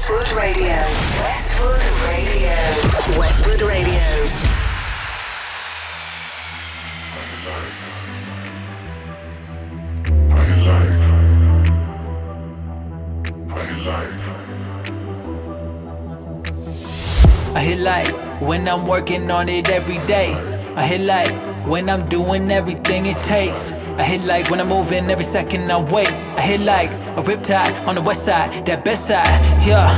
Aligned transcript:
Westwood 0.00 0.32
Radio. 0.32 0.64
Westwood 1.20 1.84
Radio. 2.08 2.56
Westwood 3.20 3.60
Radio. 3.60 4.00
I 17.52 17.60
hit 17.60 17.80
like 17.80 18.08
when 18.40 18.66
I'm 18.66 18.86
working 18.86 19.30
on 19.30 19.50
it 19.50 19.68
every 19.68 19.98
day. 20.06 20.32
I 20.76 20.86
hit 20.86 21.02
like 21.02 21.30
when 21.66 21.90
I'm 21.90 22.08
doing 22.08 22.50
everything 22.50 23.04
it 23.04 23.18
takes. 23.18 23.74
I 23.98 24.04
hit 24.04 24.24
like 24.24 24.48
when 24.48 24.62
I'm 24.62 24.68
moving 24.68 25.10
every 25.10 25.24
second 25.24 25.70
I 25.70 25.78
wait. 25.92 26.10
I 26.10 26.40
hit 26.40 26.60
like 26.60 26.90
a 27.16 27.22
riptide 27.22 27.74
on 27.86 27.94
the 27.94 28.02
west 28.02 28.24
side, 28.24 28.52
that 28.66 28.84
best 28.84 29.08
side, 29.08 29.26
yeah. 29.66 29.90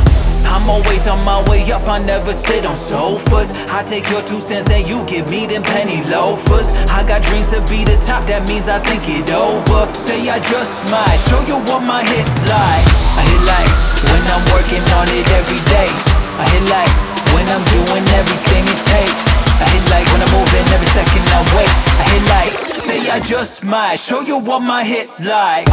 I'm 0.53 0.69
always 0.69 1.07
on 1.09 1.23
my 1.25 1.39
way 1.49 1.65
up, 1.73 1.87
I 1.89 2.03
never 2.03 2.33
sit 2.33 2.67
on 2.67 2.77
sofas. 2.77 3.67
I 3.73 3.83
take 3.85 4.11
your 4.11 4.21
two 4.21 4.43
cents 4.43 4.69
and 4.69 4.85
you 4.85 5.01
give 5.07 5.31
me 5.31 5.47
them 5.47 5.63
penny 5.63 6.03
loafers. 6.11 6.69
I 6.91 7.07
got 7.07 7.23
dreams 7.23 7.55
to 7.55 7.61
be 7.73 7.87
the 7.89 7.97
top, 8.03 8.27
that 8.29 8.45
means 8.45 8.69
I 8.69 8.83
think 8.83 9.07
it 9.07 9.31
over. 9.33 9.89
Say 9.95 10.29
I 10.29 10.43
just 10.45 10.85
might 10.93 11.17
show 11.31 11.41
you 11.49 11.57
what 11.65 11.81
my 11.81 12.05
hit 12.05 12.27
like. 12.51 12.85
I 13.17 13.23
hit 13.23 13.43
like 13.49 13.71
when 14.13 14.23
I'm 14.29 14.45
working 14.53 14.85
on 14.99 15.07
it 15.15 15.27
every 15.31 15.63
day. 15.73 15.91
I 16.37 16.45
hit 16.53 16.65
like 16.69 16.93
when 17.33 17.47
I'm 17.49 17.65
doing 17.73 18.05
everything 18.13 18.63
it 18.69 18.81
takes. 18.93 19.25
I 19.57 19.67
hit 19.73 19.85
like 19.89 20.07
when 20.11 20.21
I'm 20.21 20.33
moving 20.37 20.67
every 20.75 20.91
second 20.91 21.25
I 21.33 21.41
wait. 21.57 21.73
I 21.97 22.05
hit 22.13 22.25
like, 22.29 22.53
say 22.77 22.99
I 23.09 23.21
just 23.21 23.65
might 23.65 23.97
show 23.97 24.21
you 24.21 24.37
what 24.37 24.61
my 24.61 24.85
hit 24.85 25.09
like. 25.23 25.65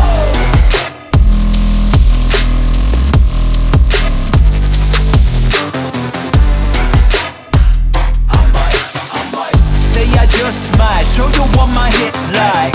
Just 10.40 10.78
might 10.78 11.04
show 11.04 11.28
you 11.28 11.44
what 11.58 11.68
my 11.76 11.90
hit 11.92 12.16
like. 12.40 12.74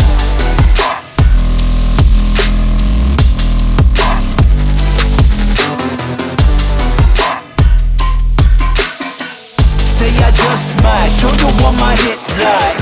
Say 9.97 10.13
I 10.13 10.31
just 10.31 10.83
might 10.83 11.09
show 11.09 11.33
you 11.41 11.51
what 11.63 11.75
my 11.81 11.95
hit 12.05 12.21
like. 12.45 12.81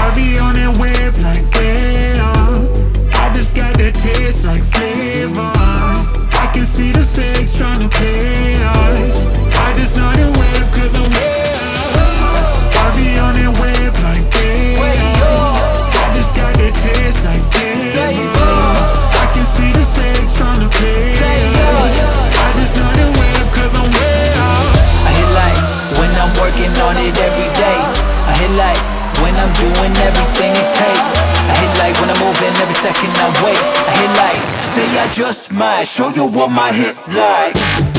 I 0.00 0.14
be 0.14 0.38
on 0.38 0.54
that 0.54 0.78
wave 0.80 1.18
like 1.18 1.44
damn. 1.52 2.72
I 3.22 3.30
just 3.34 3.54
got 3.54 3.76
that 3.76 3.92
taste 3.94 4.46
like 4.46 4.62
flavor. 4.62 6.19
Can 6.52 6.64
see 6.64 6.90
the 6.90 7.04
fakes 7.04 7.56
tryna 7.58 7.88
play 7.90 8.54
us. 8.58 9.24
I 9.56 9.72
just 9.74 9.96
know 9.96 10.10
the 10.10 10.26
wave 10.38 10.68
cause 10.74 10.96
I'm 10.96 11.06
way. 11.06 11.40
I 12.74 12.90
be 12.96 13.18
on 13.18 13.34
that 13.34 13.54
wave 13.62 13.96
like 14.02 14.26
damn. 14.34 14.82
I 16.02 16.14
just 16.14 16.34
got 16.34 16.52
that 16.56 16.74
taste 16.74 17.24
like 17.24 17.42
flavor. 17.52 17.79
Just 35.12 35.52
might 35.52 35.84
show 35.84 36.08
you 36.10 36.26
what 36.26 36.50
my 36.50 36.72
hit 36.72 36.96
like. 37.16 37.89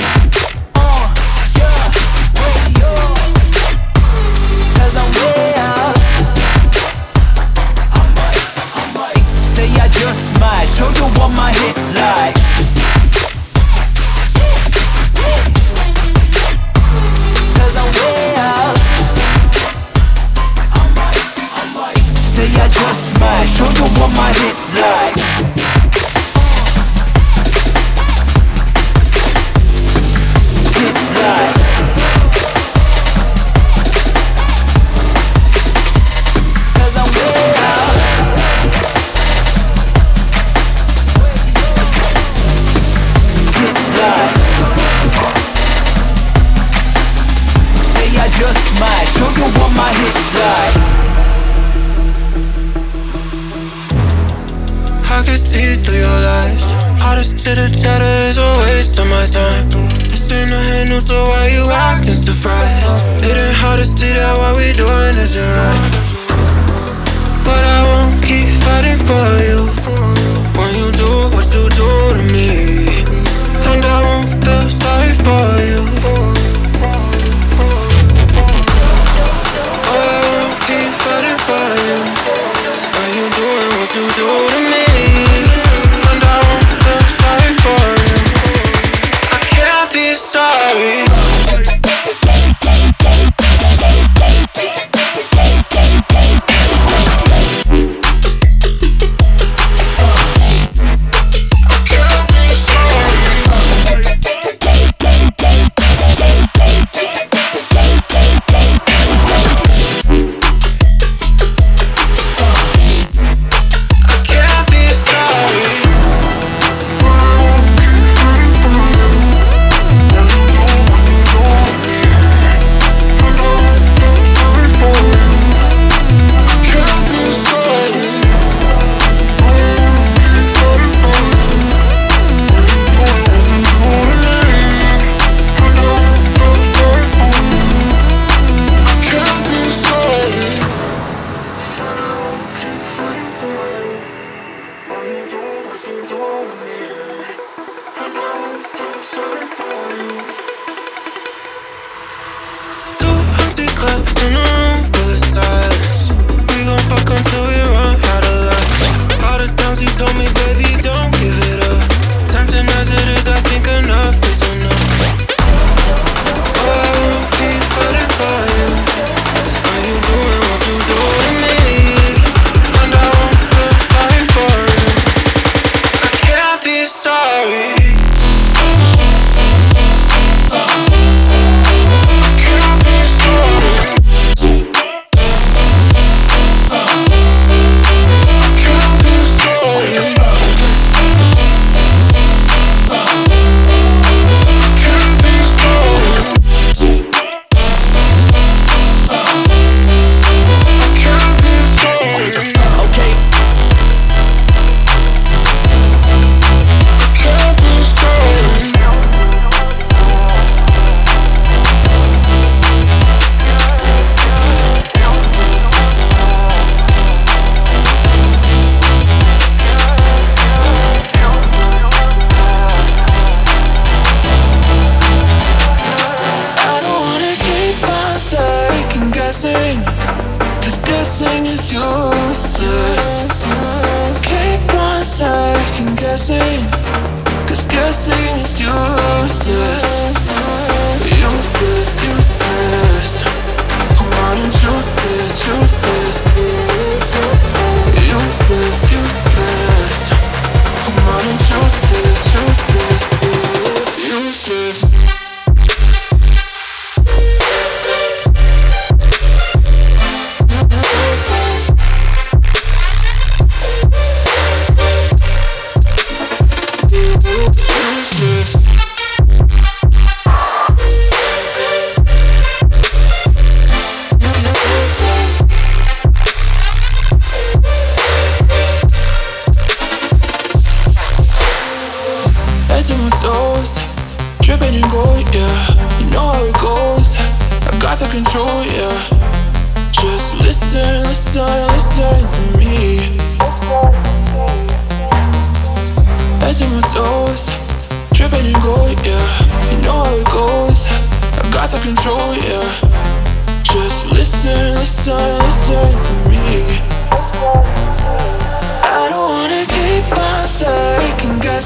Can't 90.73 91.00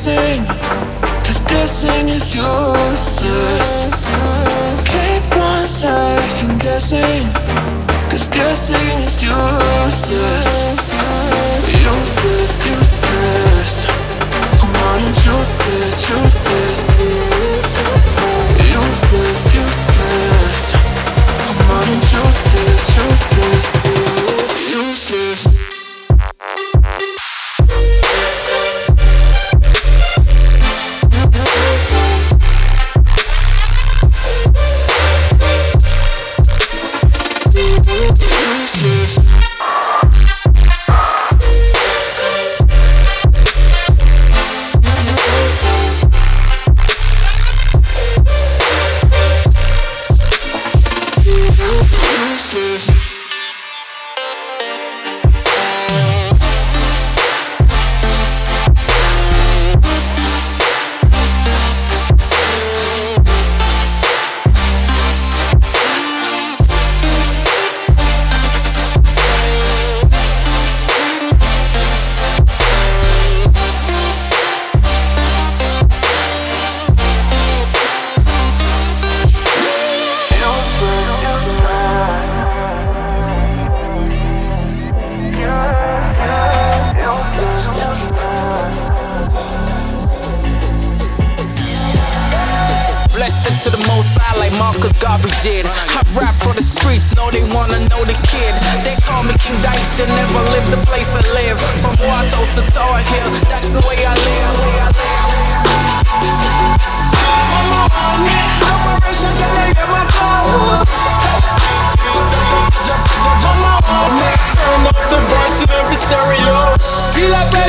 guessing. 0.05 0.45
Cause 1.25 1.39
guessing 1.49 2.07
is 2.09 2.35
useless. 2.35 4.05
Keep 4.85 5.37
on 5.37 5.65
second 5.65 6.61
guessing. 6.61 7.25
Cause 8.09 8.27
guessing 8.27 9.01
is 9.01 9.23
useless. 9.23 10.93
Useless, 11.73 12.53
useless. 12.69 13.87
On 14.85 15.01
and 15.01 15.15
choose 15.15 15.57
this. 15.65 16.09
Useless, 16.09 16.79
useless. 19.55 20.75
Choose 22.11 22.43
this, 22.43 22.95
choose 22.95 23.25
this. 23.35 23.74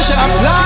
pressure 0.07 0.15
apply. 0.15 0.66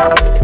Bye. 0.00 0.39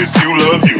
As 0.00 0.22
you 0.22 0.30
love 0.48 0.64
you. 0.70 0.71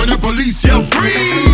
when 0.00 0.08
the 0.08 0.16
police 0.16 0.64
yell 0.64 0.82
free. 0.84 1.49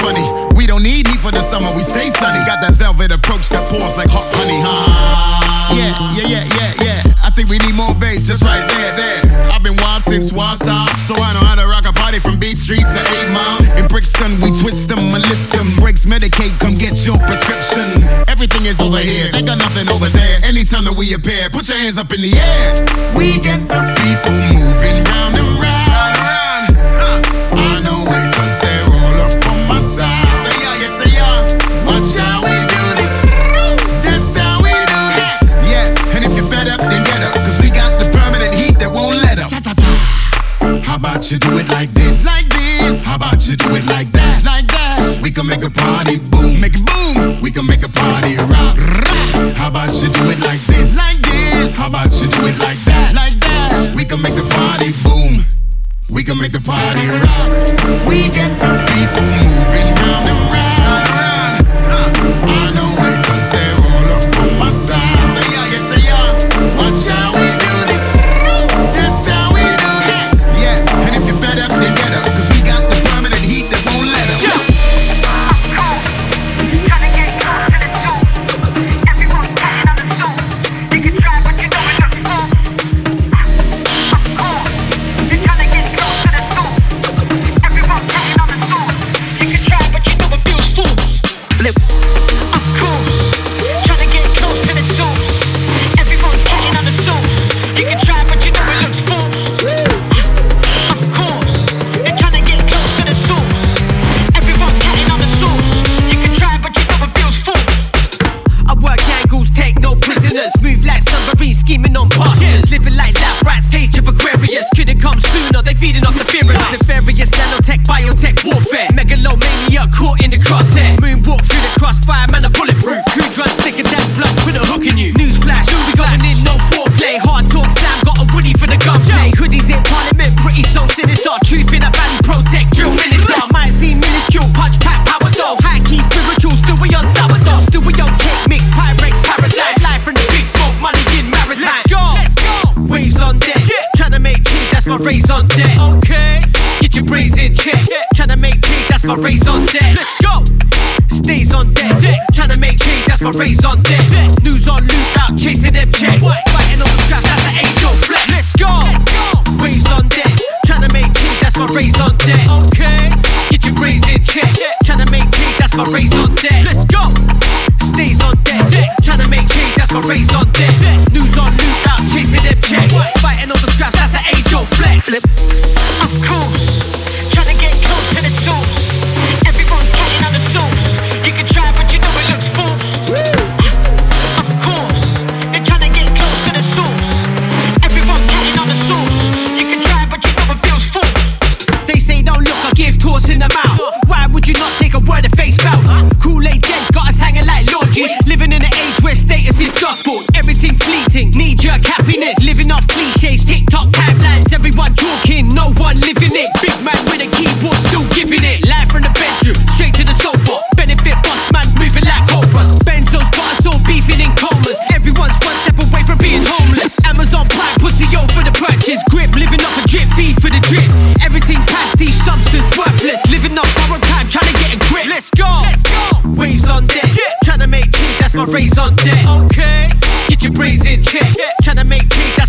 funny. 0.00 0.24
We 0.56 0.66
don't 0.66 0.82
need 0.82 1.06
heat 1.06 1.20
for 1.20 1.30
the 1.30 1.40
summer, 1.42 1.70
we 1.76 1.82
stay 1.82 2.08
sunny. 2.10 2.40
Got 2.44 2.60
that 2.64 2.74
velvet 2.74 3.12
approach 3.12 3.48
that 3.50 3.68
pours 3.68 3.96
like 3.96 4.08
hot 4.08 4.26
honey. 4.34 4.60
Huh? 4.60 5.76
Yeah, 5.76 5.94
yeah, 6.16 6.26
yeah, 6.26 6.44
yeah, 6.58 6.84
yeah. 6.84 7.00
I 7.22 7.30
think 7.30 7.48
we 7.48 7.58
need 7.62 7.76
more 7.76 7.94
bass, 7.94 8.24
just 8.24 8.42
right 8.42 8.64
there, 8.66 8.92
there. 8.96 9.20
I've 9.52 9.62
been 9.62 9.76
wild 9.76 10.02
since 10.02 10.32
Wausau, 10.32 10.88
so 11.06 11.14
I 11.14 11.32
know 11.36 11.44
how 11.46 11.54
to 11.54 11.66
rock 11.68 11.86
a 11.86 11.92
body 11.92 12.18
from 12.18 12.40
Beat 12.40 12.58
Street 12.58 12.82
to 12.82 13.00
8 13.22 13.30
Mile. 13.30 13.62
In 13.78 13.86
Brixton, 13.86 14.40
we 14.40 14.50
twist 14.50 14.88
them 14.88 14.98
and 15.14 15.22
lift 15.22 15.52
them. 15.52 15.70
Breaks 15.78 16.04
Medicaid, 16.04 16.58
come 16.58 16.74
get 16.74 17.06
your 17.06 17.18
prescription. 17.18 18.02
Everything 18.26 18.66
is 18.66 18.80
over 18.80 18.98
here, 18.98 19.30
they 19.30 19.42
got 19.42 19.58
nothing 19.58 19.88
over 19.88 20.08
there. 20.08 20.40
Anytime 20.42 20.84
that 20.86 20.96
we 20.96 21.14
appear, 21.14 21.48
put 21.50 21.68
your 21.68 21.78
hands 21.78 21.98
up 21.98 22.10
in 22.12 22.20
the 22.20 22.34
air. 22.34 22.74
We 23.14 23.38
get 23.38 23.62
the 23.68 23.78
people 24.02 24.34
moving 24.50 25.04
round 25.06 25.38
and 25.38 25.49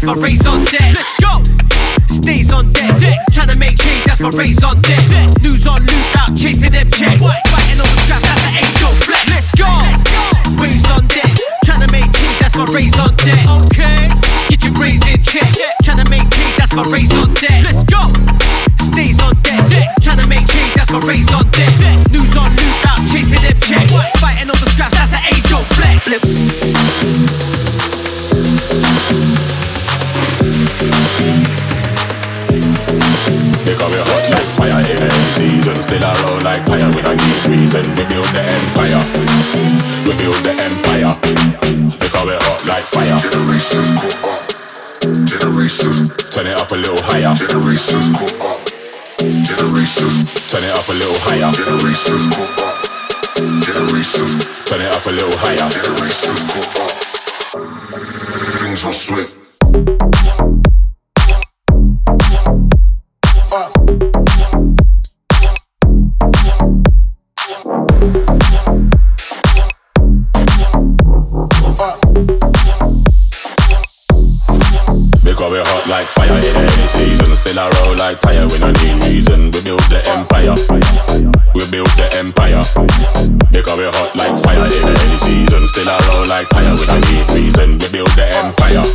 that's 0.02 0.18
my 0.18 0.24
raison 0.24 0.64
d'etre. 0.66 0.94
Let's 0.94 1.16
go. 1.22 1.44
Stays 2.08 2.52
on 2.52 2.72
deck. 2.74 3.00
Trying 3.32 3.50
to 3.50 3.60
make 3.60 3.78
change, 3.78 4.04
that's 4.04 4.20
my 4.20 4.30
raison 4.30 4.71
higher 51.32 51.48
up. 51.48 51.56
Generations. 53.64 54.66
Turn 54.68 54.82
it 54.82 54.92
up 54.92 55.06
a 55.06 55.12
little 55.12 55.38
higher 55.40 55.81
like 75.92 76.08
fire 76.08 76.32
in 76.32 76.56
any 76.56 76.88
season. 76.96 77.36
Still 77.36 77.60
around 77.60 77.98
like 78.00 78.20
tire, 78.22 78.48
we 78.48 78.58
don't 78.58 78.80
need 78.82 78.96
reason. 79.04 79.52
We 79.52 79.60
build 79.62 79.84
the 79.92 80.00
empire. 80.16 80.56
We 81.54 81.68
build 81.70 81.92
the 82.00 82.08
empire. 82.16 82.64
Because 83.52 83.78
we 83.78 83.86
hot 83.92 84.16
like 84.16 84.40
fire 84.40 84.66
in 84.72 84.88
any 84.88 85.18
season. 85.20 85.68
Still 85.68 85.90
around 85.92 86.30
like 86.30 86.48
tire, 86.50 86.74
we 86.80 86.86
don't 86.88 87.04
need 87.12 87.28
reason. 87.36 87.78
We 87.78 87.88
build 87.92 88.12
the 88.16 88.26
empire. 88.40 88.88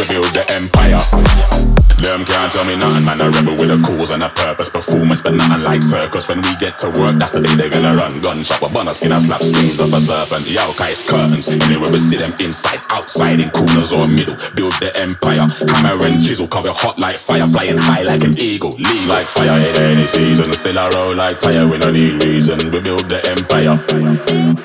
We 0.00 0.08
build 0.08 0.32
the 0.32 0.44
empire 0.56 1.79
Them 2.00 2.24
can't 2.24 2.48
tell 2.48 2.64
me 2.64 2.80
nothing, 2.80 3.04
man. 3.04 3.20
A 3.20 3.28
rebel 3.28 3.60
with 3.60 3.68
a 3.68 3.78
cause 3.84 4.12
and 4.16 4.24
a 4.24 4.32
purpose. 4.32 4.72
Performance, 4.72 5.20
but 5.20 5.36
nothing 5.36 5.64
like 5.68 5.84
circus. 5.84 6.28
When 6.28 6.40
we 6.40 6.56
get 6.56 6.80
to 6.80 6.88
work, 6.96 7.20
that's 7.20 7.36
the 7.36 7.44
day 7.44 7.54
they're 7.60 7.68
gonna 7.68 7.92
run. 7.92 8.20
Gunshot, 8.24 8.64
a 8.64 8.68
bunner 8.72 8.96
skin, 8.96 9.12
I 9.12 9.20
slap 9.20 9.44
screams 9.44 9.80
of 9.84 9.92
a 9.92 10.00
serpent. 10.00 10.48
The 10.48 10.56
outcast 10.64 11.12
curtains. 11.12 11.52
Anywhere 11.52 11.92
we 11.92 12.00
see 12.00 12.16
them 12.16 12.32
inside, 12.40 12.80
outside, 12.96 13.44
in 13.44 13.52
corners 13.52 13.92
or 13.92 14.08
middle. 14.08 14.32
Build 14.56 14.72
the 14.80 14.90
empire. 14.96 15.44
Hammer 15.44 16.00
and 16.08 16.16
chisel, 16.16 16.48
cover 16.48 16.72
hot 16.72 16.96
like 16.96 17.20
fire. 17.20 17.44
Flying 17.44 17.76
high 17.76 18.08
like 18.08 18.24
an 18.24 18.32
eagle. 18.40 18.72
Lead 18.80 19.04
like 19.04 19.28
fire 19.28 19.60
in 19.60 19.76
any 19.76 20.08
season. 20.08 20.52
Still 20.56 20.80
a 20.80 20.88
roll 20.96 21.12
like 21.12 21.36
tire, 21.38 21.68
we 21.68 21.76
don't 21.76 21.92
need 21.92 22.16
reason. 22.24 22.72
We 22.72 22.80
build 22.80 23.12
the 23.12 23.20
empire. 23.28 23.76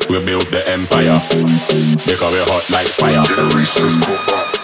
We 0.07 0.23
build 0.23 0.47
the 0.55 0.63
empire. 0.71 1.19
Because 1.99 2.31
we 2.31 2.39
hot 2.47 2.63
like 2.71 2.87
fire. 2.87 3.19
Generations 3.27 3.99
go 4.07 4.15
up. 4.39 4.54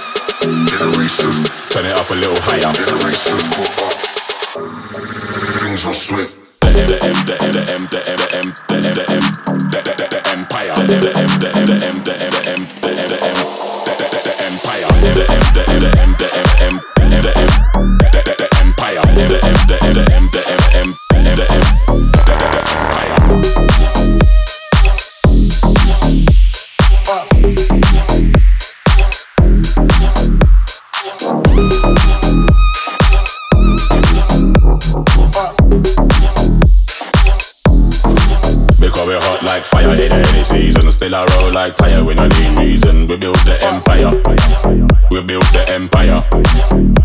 Generations. 0.41 1.45
Turn 1.69 1.85
it 1.85 1.93
up 1.93 2.09
a 2.09 2.15
little 2.17 2.33
higher. 2.41 2.73
Generations. 2.73 3.45
Things 5.53 5.85
are 5.85 5.93
swift. 5.93 6.33
the 6.61 6.73
M, 6.73 6.89
the 6.89 6.97
M, 7.05 7.13
the 7.21 7.61
M, 7.69 7.85
the 7.85 8.01
M, 8.01 8.17
the 8.17 8.25
M, 8.33 8.49
the 8.49 8.73
M, 8.73 8.81
the 8.81 8.81
M, 8.81 8.97
the 8.97 9.05
M, 9.05 9.21
the 9.69 9.85
the 9.85 9.93
the 10.01 10.07
the 10.09 10.21
empire. 10.33 10.73
The 10.81 10.97
M, 10.97 10.97
the 10.97 11.13
M, 11.13 11.29
the 11.37 11.49
M, 11.53 11.61
the 11.61 11.77
M, 11.77 12.01
the 12.01 12.17
M, 12.17 12.33
the 12.33 12.49
M, 12.49 12.65
the 12.81 12.89
M, 12.89 13.05
the 13.05 13.21
M, 13.21 13.37
the 13.85 13.93
the 13.93 14.09
the 14.09 14.19
the 14.25 14.33
empire. 14.41 14.89
The 14.89 15.29
M, 15.29 15.45
the 15.53 15.61
M, 15.61 15.77
the 15.77 15.93
M, 15.93 16.17
the 16.17 16.25
M, 16.25 16.41
the 16.41 16.57
M, 16.57 16.81
the 16.81 16.97
M, 17.01 17.21
the 17.21 17.37
M, 17.37 17.53
the 18.01 18.19
the 18.25 18.33
the 18.33 18.49
empire. 18.65 19.05
The 19.05 19.21
M, 19.21 19.29
the 19.29 19.45
M, 19.45 19.61
the 19.61 19.77
M, 19.77 19.93
the 19.93 20.09
M, 20.09 20.25
the 20.25 20.41
M, 20.41 20.65
the 20.71 21.21
M, 21.21 21.37
the 21.37 21.45
M, 21.53 22.20
like 39.61 39.69
fire 39.69 39.93
in 39.93 40.11
any 40.11 40.43
season. 40.43 40.91
Still 40.91 41.13
I 41.13 41.25
roll 41.25 41.53
like 41.53 41.75
tire, 41.75 42.03
we 42.03 42.15
no 42.15 42.27
need 42.27 42.57
reason. 42.57 43.07
We 43.07 43.17
build 43.17 43.37
the 43.45 43.57
empire. 43.61 44.09
We 45.11 45.21
build 45.21 45.45
the 45.53 45.63
empire. 45.69 46.23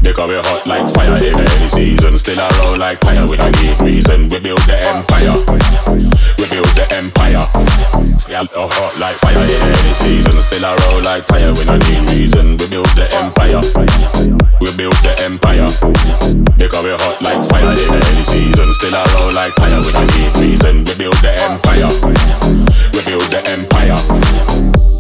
Because 0.01 0.29
we 0.29 0.37
hot 0.37 0.67
like 0.67 0.89
fire 0.95 1.19
in 1.21 1.37
any 1.37 1.69
season. 1.69 2.17
Still 2.19 2.41
I 2.41 2.49
roll 2.65 2.79
like 2.79 2.99
tire, 3.01 3.27
we 3.29 3.37
no 3.37 3.51
need 3.51 3.81
reason. 3.81 4.29
We 4.31 4.41
build 4.41 4.65
the 4.65 4.77
empire. 4.89 5.37
We 6.39 6.49
build 6.49 6.73
the 6.73 6.87
empire. 6.97 7.45
Yeah, 8.29 8.47
hot 8.49 8.97
like 8.99 9.17
fire 9.17 9.37
in 9.37 9.61
any 9.61 9.93
season. 10.01 10.41
Still 10.41 10.65
a 10.65 10.77
roll 10.77 11.03
like 11.03 11.27
tire, 11.27 11.53
we 11.53 11.65
no 11.65 11.77
need 11.77 12.09
reason. 12.09 12.57
We 12.57 12.69
build 12.71 12.89
the 12.97 13.05
empire 13.21 14.46
We 14.61 14.75
build 14.77 14.97
the 15.05 15.13
empire. 15.25 15.69
Because 16.57 16.85
we 16.85 16.91
hot 16.91 17.21
like 17.21 17.45
fire. 17.49 17.73
In 17.77 17.95
any 17.95 18.25
season 18.25 18.73
Still 18.73 18.95
a 18.95 19.05
roll 19.15 19.35
like 19.35 19.55
tire, 19.57 19.81
we 19.85 19.93
no 19.93 20.01
need 20.07 20.37
reason 20.41 20.85
We 20.85 20.95
build 20.97 21.17
the 21.21 21.33
empire. 21.45 21.93
We 22.93 23.05
build 23.05 23.23
the 23.31 23.43
empire 23.53 24.96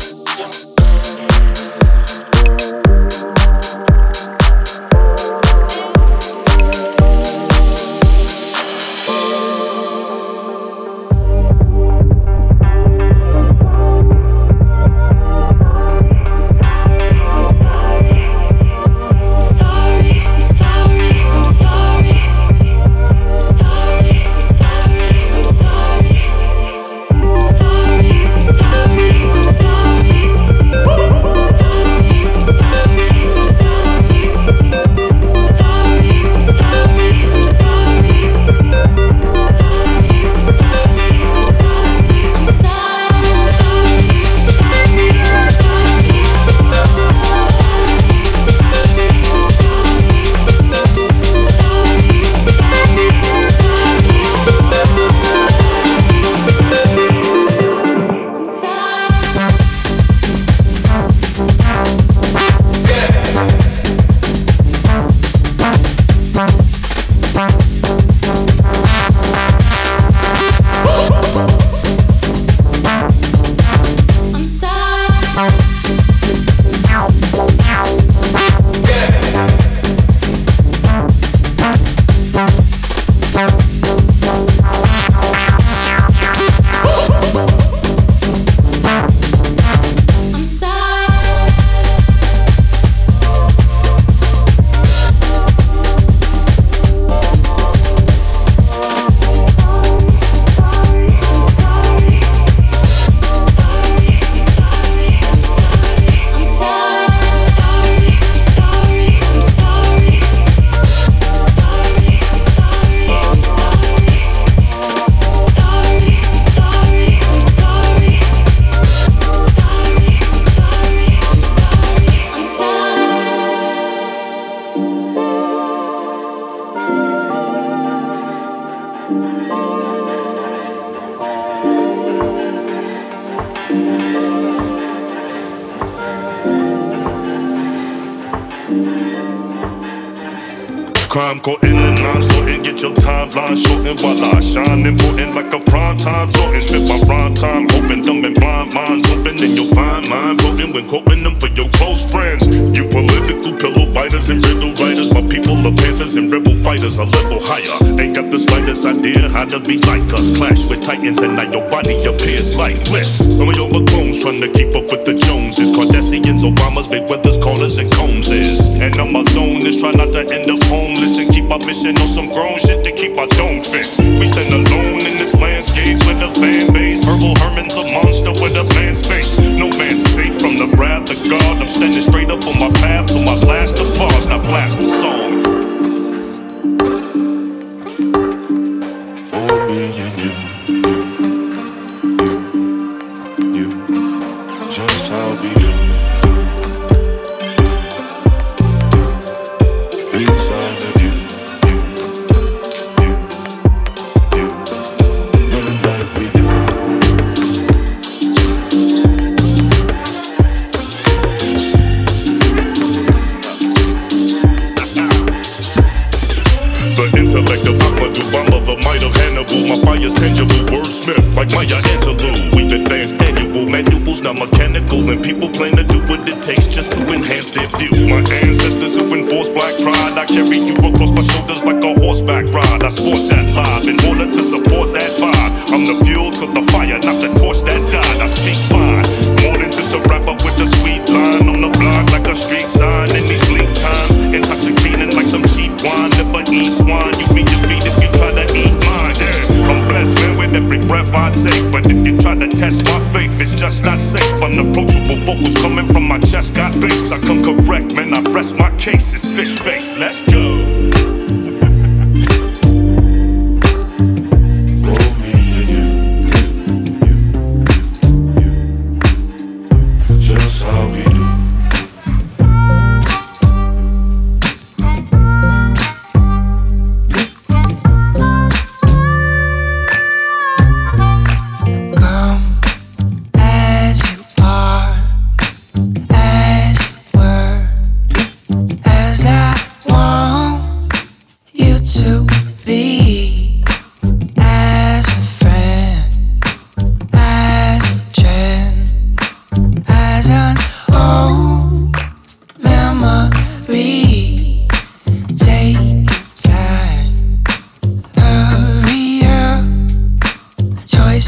important 144.87 145.35
like 145.35 145.53
a 145.53 145.61
prime 145.67 145.99
time 145.99 146.31
Jordan. 146.31 146.63
Spit 146.63 146.87
my 146.89 146.99
prime 147.05 147.35
time, 147.35 147.67
hoping 147.71 148.03
dumb 148.03 148.25
and 148.25 148.35
blind 148.35 148.73
minds 148.73 149.11
open 149.11 149.37
in 149.43 149.59
your 149.59 149.69
fine 149.75 150.09
mind, 150.09 150.39
potent 150.39 150.75
when 150.75 150.87
quoting 150.87 151.23
them 151.23 151.35
for 151.35 151.51
your 151.59 151.69
close 151.75 152.07
friends. 152.07 152.47
You 152.47 152.87
political 152.87 153.53
pillow 153.59 153.91
biters 153.93 154.31
and 154.31 154.45
riddle 154.47 154.73
writers, 154.79 155.13
my 155.13 155.23
people 155.27 155.59
are 155.67 155.75
panthers 155.75 156.15
and 156.15 156.31
rebel 156.31 156.55
fighters 156.63 156.99
a 156.99 157.05
level 157.05 157.43
higher. 157.43 157.77
Ain't 157.99 158.15
got 158.15 158.31
the 158.31 158.39
slightest 158.39 158.87
idea 158.87 159.29
how 159.29 159.45
to 159.45 159.59
be 159.59 159.83
like 159.91 160.07
us. 160.15 160.37
Clash 160.37 160.69
with 160.71 160.83
titans 160.83 161.19
and 161.19 161.35
now 161.35 161.51
your 161.51 161.67
body 161.69 161.99
appears 162.07 162.55
like 162.57 162.79
bliss. 162.87 163.39
Some 163.39 163.49
of 163.49 163.57
your 163.57 163.69
clones 163.69 164.23
trying 164.23 164.41
to 164.41 164.49
keep 164.49 164.75
up 164.79 164.87
with 164.89 165.05
the 165.05 165.15
Joneses, 165.19 165.75
Kardashians, 165.75 166.47
Obamas, 166.47 166.91
Big 166.91 167.07
Mayweather's, 167.07 167.36
Carters, 167.47 167.79
and 167.79 167.89
Combses. 167.95 168.75
And 168.83 168.91
on 168.99 169.13
my 169.13 169.23
zone 169.31 169.63
is 169.63 169.79
try 169.79 169.93
not 169.93 170.11
to 170.19 170.27
end 170.35 170.51
up 170.51 170.59
homeless 170.67 171.15
and 171.23 171.31
keep 171.31 171.47
our 171.47 171.63
mission 171.63 171.95
on 171.95 172.09
some 172.11 172.27
grown 172.27 172.59
shit 172.59 172.83
to 172.83 172.91
keep 172.91 173.15
our 173.15 173.31
dome 173.39 173.63
fit. 173.63 173.87
We 174.19 174.27
stand 174.27 174.51
alone 174.51 175.07
in 175.07 175.15
this 175.15 175.39
landscape 175.39 176.03
with 176.11 176.19
a 176.27 176.31
fan 176.35 176.75
base. 176.75 177.07
Herbal 177.07 177.39
Herman's 177.39 177.79
a 177.79 177.87
monster 177.95 178.35
with 178.43 178.59
a 178.59 178.67
man's 178.75 179.07
face. 179.07 179.39
No 179.39 179.71
man's 179.79 180.03
safe 180.03 180.35
from 180.35 180.59
the 180.59 180.67
wrath 180.75 181.07
of 181.07 181.23
God. 181.31 181.63
I'm 181.63 181.69
standing 181.69 182.03
straight 182.03 182.35
up 182.35 182.43
on 182.51 182.59
my 182.59 182.71
path 182.83 183.07
till 183.07 183.23
my 183.23 183.39
last 183.47 183.79
applause. 183.79 184.27
Now 184.27 184.43
blast 184.43 184.79
the 184.79 184.83
song. 184.83 185.46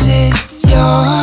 is 0.08 0.50
yours. 0.70 1.17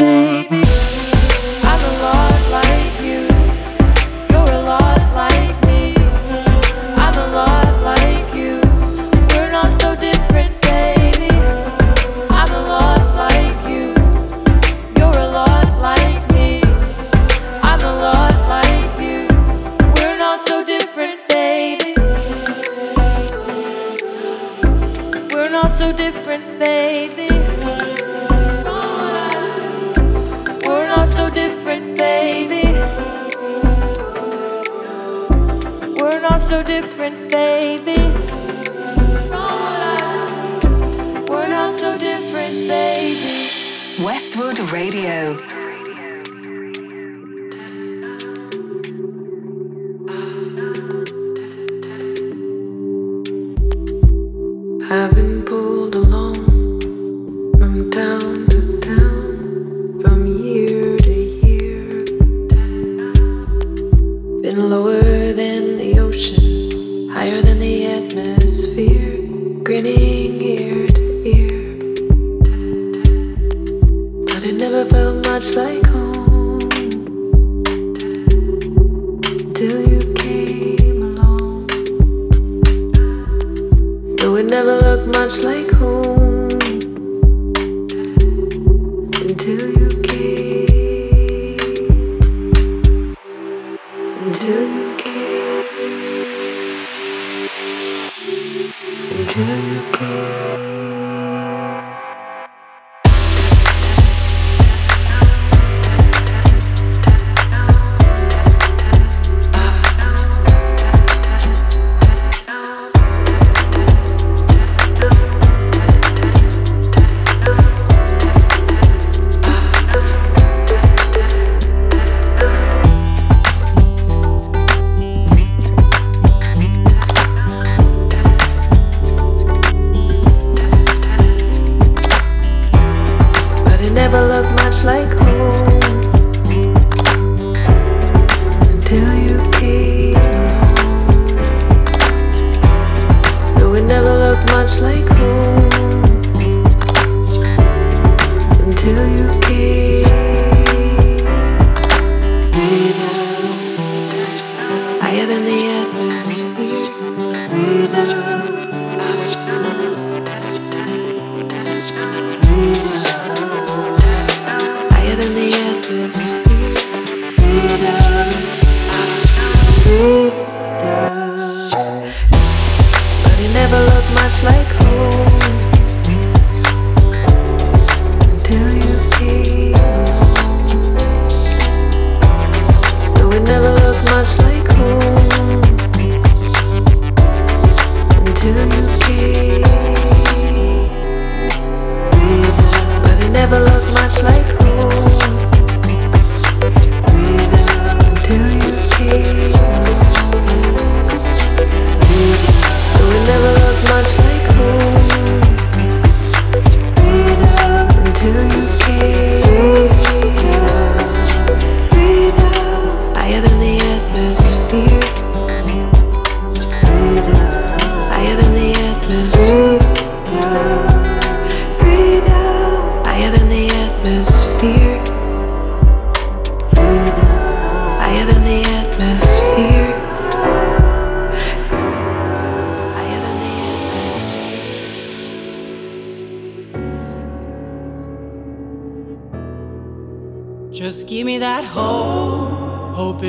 Different, 0.00 0.29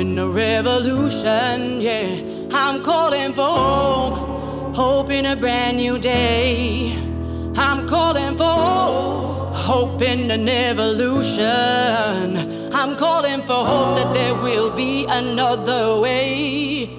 in 0.02 0.18
a 0.18 0.28
revolution, 0.28 1.80
yeah. 1.80 2.20
I'm 2.50 2.82
calling 2.82 3.32
for 3.34 3.46
hope, 3.46 4.74
hope 4.74 5.10
in 5.10 5.26
a 5.26 5.36
brand 5.36 5.76
new 5.76 5.96
day. 5.96 6.92
I'm 7.54 7.86
calling 7.86 8.36
for 8.36 8.54
hope, 8.66 9.54
hope 9.54 10.02
in 10.02 10.28
an 10.32 10.48
evolution. 10.48 11.46
I'm 12.74 12.96
calling 12.96 13.42
for 13.42 13.64
hope 13.64 13.94
that 13.98 14.12
there 14.12 14.34
will 14.34 14.72
be 14.74 15.06
another 15.06 16.00
way. 16.00 16.90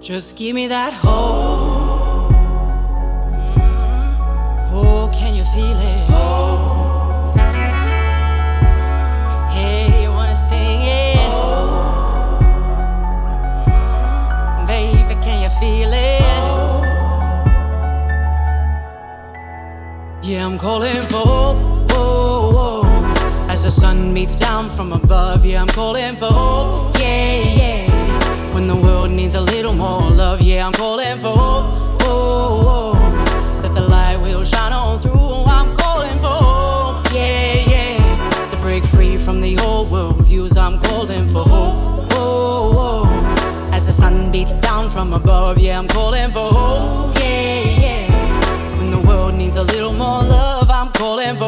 Just 0.00 0.36
give 0.36 0.54
me 0.54 0.68
that 0.68 0.92
hope. 0.92 1.77
Yeah, 20.28 20.44
I'm 20.44 20.58
calling 20.58 20.94
for 20.94 21.24
hope. 21.24 21.56
Whoa, 21.90 22.52
whoa. 22.52 22.82
As 23.48 23.62
the 23.62 23.70
sun 23.70 24.12
beats 24.12 24.36
down 24.36 24.68
from 24.68 24.92
above, 24.92 25.42
yeah, 25.46 25.62
I'm 25.62 25.68
calling 25.68 26.16
for 26.16 26.26
hope. 26.26 26.98
Yeah, 26.98 27.42
yeah. 27.60 28.52
When 28.52 28.66
the 28.66 28.76
world 28.76 29.10
needs 29.10 29.36
a 29.36 29.40
little 29.40 29.72
more 29.72 30.10
love, 30.10 30.42
yeah, 30.42 30.66
I'm 30.66 30.74
calling 30.74 31.18
for 31.18 31.34
hope. 31.34 32.02
Whoa, 32.02 32.62
whoa. 32.62 32.92
That 33.62 33.74
the 33.74 33.80
light 33.80 34.18
will 34.18 34.44
shine 34.44 34.74
on 34.74 34.98
through. 34.98 35.44
I'm 35.46 35.74
calling 35.74 36.18
for 36.18 36.36
hope. 36.44 37.10
Yeah, 37.14 37.54
yeah. 37.66 38.48
To 38.50 38.56
break 38.58 38.84
free 38.84 39.16
from 39.16 39.40
the 39.40 39.58
old 39.60 39.90
world 39.90 40.26
views, 40.26 40.58
I'm 40.58 40.78
calling 40.78 41.26
for 41.30 41.44
hope. 41.44 42.12
Whoa, 42.12 42.72
whoa. 42.74 43.72
As 43.72 43.86
the 43.86 43.92
sun 43.92 44.30
beats 44.30 44.58
down 44.58 44.90
from 44.90 45.14
above, 45.14 45.56
yeah, 45.56 45.78
I'm 45.78 45.88
calling 45.88 46.30
for 46.32 46.52
hope. 46.52 47.17
Calling 50.98 51.36
for 51.36 51.47